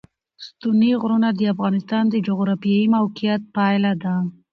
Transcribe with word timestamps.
ستوني 0.45 0.91
غرونه 1.01 1.29
د 1.33 1.41
افغانستان 1.53 2.03
د 2.09 2.15
جغرافیایي 2.27 2.85
موقیعت 2.95 3.41
پایله 3.55 3.93
ده. 4.03 4.15